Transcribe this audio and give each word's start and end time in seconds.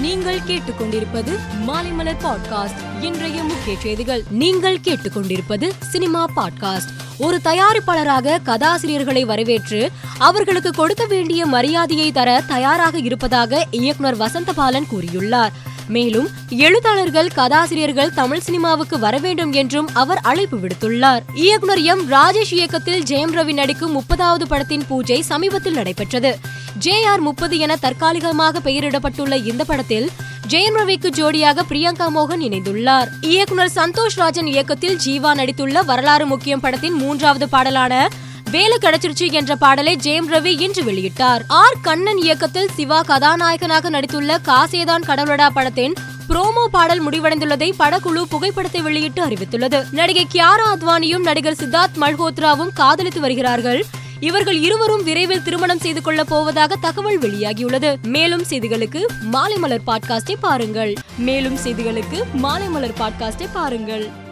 நீங்கள் 0.00 0.38
கேட்டுக்கொண்டிருப்பது 0.38 1.38
மாலைமலர் 1.66 2.16
பாட்காஸ்ட் 2.22 3.02
இன்றைய 3.02 3.42
முக்கிய 3.42 3.76
செய்திகள். 3.82 4.22
நீங்கள் 4.30 4.78
கேட்டுக்கொண்டிருப்பது 4.78 5.70
சினிமா 5.90 6.26
பாட்காஸ்ட் 6.36 6.88
ஒரு 7.18 7.40
தயாரிப்பாளராக 7.44 8.38
கதாசிரியர்களை 8.44 9.24
வரவேற்று 9.24 9.90
அவர்களுக்கு 10.18 10.70
கொடுக்க 10.70 11.06
வேண்டிய 11.06 11.46
மரியாதையை 11.46 12.12
தர 12.12 12.42
தயாராக 12.48 12.98
இருப்பதாக 12.98 13.66
இயக்குனர் 13.70 14.18
வசந்தபாலன் 14.18 14.86
கூறியுள்ளார். 14.92 15.50
மேலும் 15.88 16.28
எழுத்தாளர்கள் 16.48 17.28
கதாசிரியர்கள் 17.28 18.14
தமிழ் 18.14 18.38
சினிமாவுக்கு 18.38 18.98
வர 18.98 19.18
வேண்டும் 19.18 19.52
என்றும் 19.52 19.88
அவர் 19.92 20.18
அழைப்பு 20.18 20.58
விடுத்துள்ளார். 20.58 21.22
இயக்குனர் 21.34 21.78
எம். 21.78 22.10
ராஜேஷ் 22.10 22.52
இயக்கத்தில் 22.52 23.02
ஜெயம் 23.02 23.34
ரவி 23.34 23.52
நடிக்கும் 23.52 24.00
முப்பதாவது 24.00 24.42
படத்தின் 24.48 24.82
பூஜை 24.88 25.22
சமீபத்தில் 25.22 25.74
நடைபெற்றது. 25.74 26.38
ஜே 26.78 27.04
ஆர் 27.04 27.20
முப்பது 27.20 27.58
என 27.58 27.76
தற்காலிகமாக 27.76 28.58
பெயரிடப்பட்டுள்ள 28.58 29.46
இந்த 29.46 29.64
படத்தில் 29.64 30.10
ஜெயம் 30.48 30.76
ரவிக்கு 30.76 31.08
ஜோடியாக 31.10 31.62
பிரியங்கா 31.68 32.06
மோகன் 32.14 32.40
இணைந்துள்ளார். 32.40 33.08
இயக்குனர் 33.20 33.70
சந்தோஷ் 33.74 34.16
ராஜன் 34.16 34.46
இயக்கத்தில் 34.46 34.98
ஜீவா 35.04 35.34
நடித்துள்ள 35.34 35.84
வரலாறு 35.84 36.26
முக்கியம் 36.26 36.60
படத்தின் 36.60 36.92
மூன்றாவது 36.92 37.48
பாடலான 37.48 38.08
வேலை 38.50 38.78
கிடைச்சிருச்சு 38.82 39.32
என்ற 39.32 39.56
பாடலை 39.56 39.96
ஜெயம் 39.96 40.28
ரவி 40.30 40.60
இன்று 40.60 40.82
வெளியிட்டார். 40.82 41.40
ஆர் 41.46 41.76
கண்ணன் 41.82 42.18
இயக்கத்தில் 42.18 42.70
சிவா 42.74 43.02
கதாநாயகனாக 43.02 43.90
நடித்துள்ள 43.90 44.36
காசேதான் 44.44 45.06
கடவுளடா 45.06 45.48
படத்தின் 45.48 45.94
புரோமோ 46.28 46.64
பாடல் 46.70 47.06
முடிவடைந்துள்ளதை 47.06 47.72
படக்குழு 47.78 48.22
புகைப்படத்தை 48.22 48.80
வெளியிட்டு 48.80 49.26
அறிவித்துள்ளது. 49.26 49.92
நடிகை 49.92 50.26
கியாரா 50.32 50.74
அத்வானியும் 50.74 51.22
நடிகர் 51.22 51.58
சித்தார்த் 51.64 51.98
மல்ஹோத்ராவும் 52.00 52.70
காதலித்து 52.74 53.20
வருகிறார்கள். 53.20 53.84
இவர்கள் 54.20 54.56
இருவரும் 54.56 55.04
விரைவில் 55.04 55.42
திருமணம் 55.42 55.78
செய்து 55.78 56.02
கொள்ளப் 56.02 56.28
போவதாக 56.28 56.76
தகவல் 56.76 57.20
வெளியாகியுள்ளது. 57.20 57.96
மேலும் 58.02 58.42
செய்திகளுக்கு 58.42 59.02
மாலை 59.20 59.56
மலர் 59.56 59.80
பாட்காஸ்டை 59.86 60.34
பாருங்கள். 60.40 60.94
மேலும் 61.18 61.56
செய்திகளுக்கு 61.56 62.22
மாலை 62.32 62.68
மலர் 62.68 62.94
பாட்காஸ்டை 63.00 63.48
பாருங்கள். 63.52 64.28